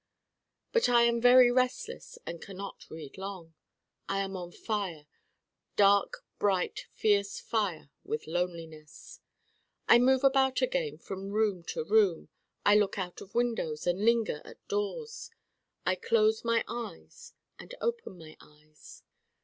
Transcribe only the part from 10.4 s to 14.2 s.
again from room to room. I look out of windows and